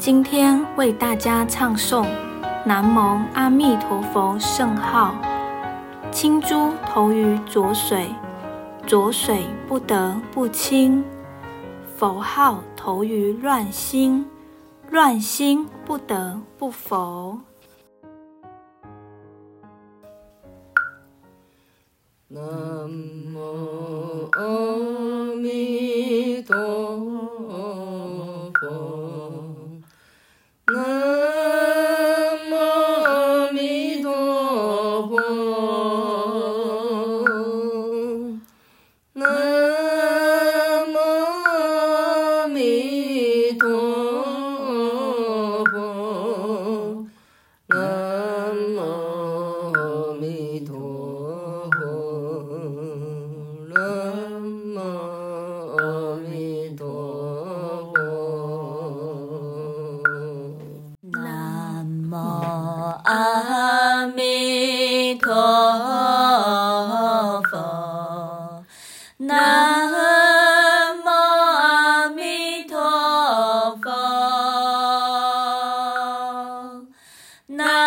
[0.00, 2.06] 今天为大家唱诵
[2.64, 5.14] 《南无阿弥陀佛圣号》，
[6.10, 8.08] 清珠投于浊水。
[8.86, 11.04] 浊水不得不清，
[11.98, 14.24] 佛号投于乱心，
[14.88, 17.38] 乱心不得不佛。
[22.26, 22.40] 南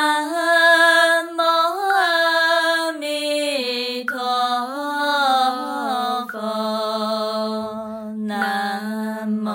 [0.00, 0.08] 南
[9.28, 9.50] 无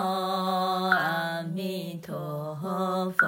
[0.91, 2.13] 阿弥陀
[3.17, 3.25] 佛，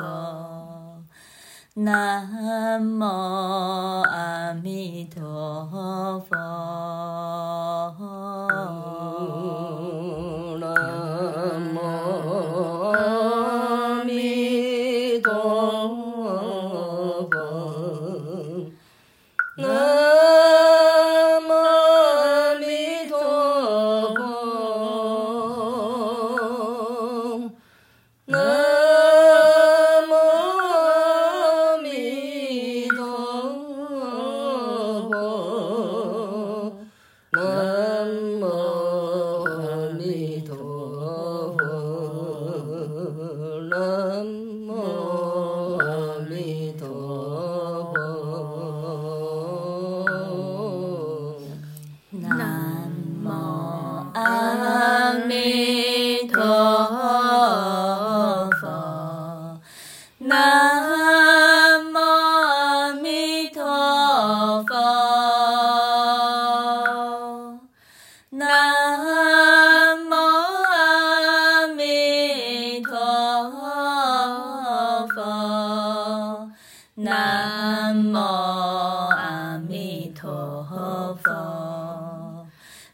[1.73, 3.03] 南无
[76.99, 80.63] 南无阿弥陀
[81.21, 82.47] 佛，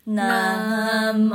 [0.03, 1.33] 南无。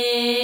[0.00, 0.39] me.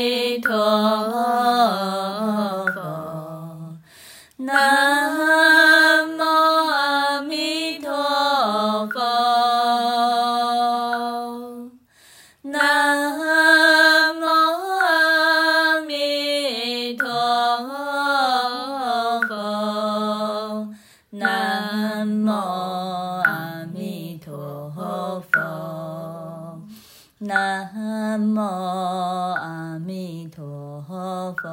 [29.06, 31.46] 阿弥陀佛。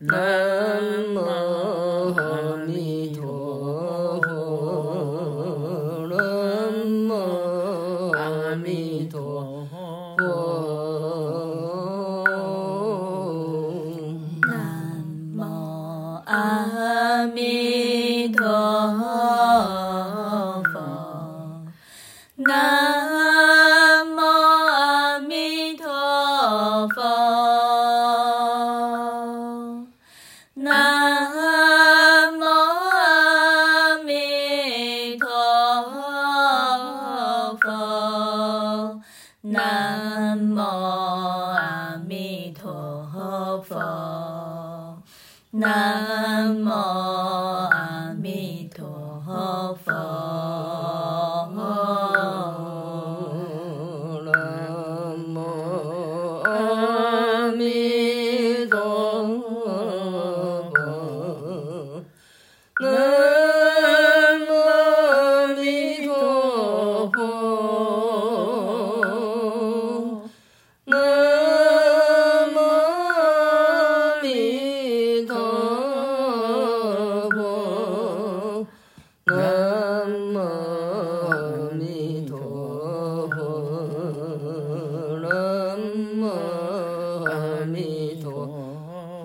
[0.00, 0.57] Love.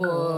[0.01, 0.32] 阿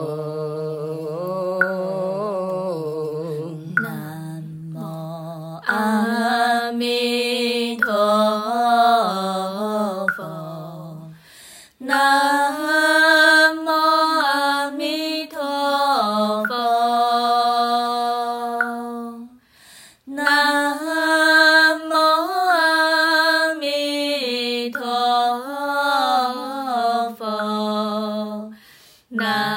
[29.15, 29.55] 弥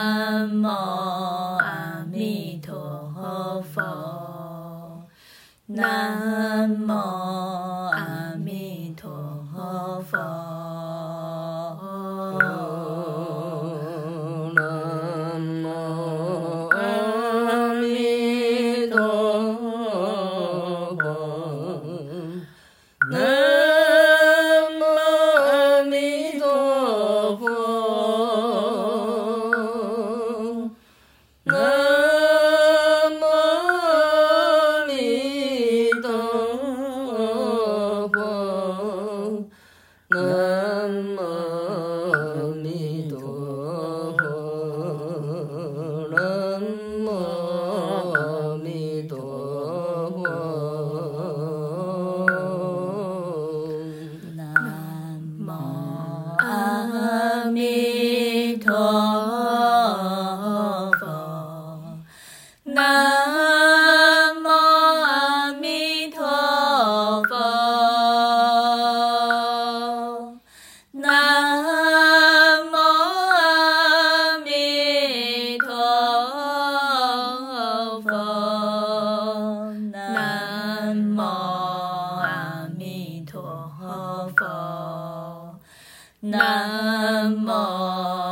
[86.20, 88.27] 南无。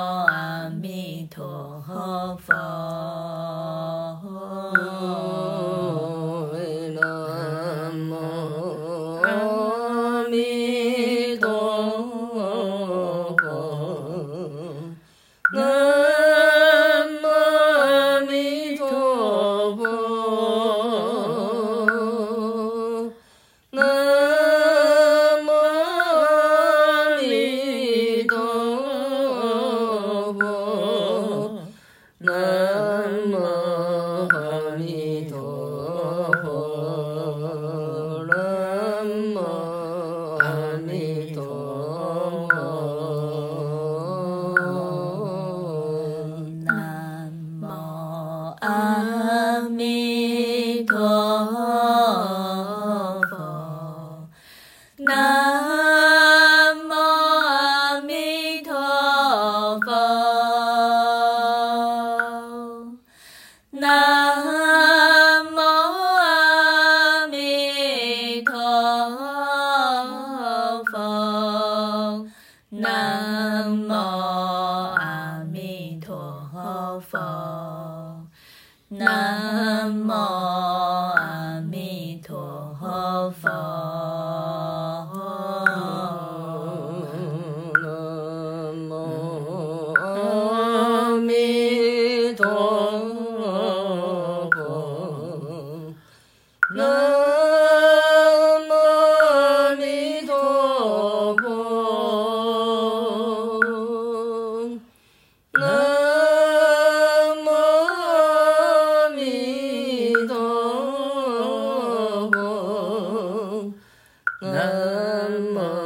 [114.97, 115.86] Mama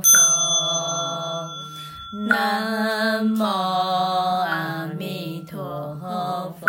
[0.00, 0.08] 佛，
[2.28, 5.96] 南无阿弥陀
[6.60, 6.66] 佛。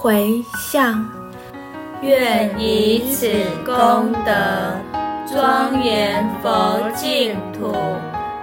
[0.00, 1.04] 回向，
[2.00, 3.28] 愿以此
[3.66, 4.32] 功德
[5.26, 7.74] 庄严佛净土。